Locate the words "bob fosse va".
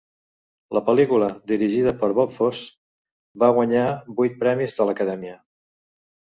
2.21-3.53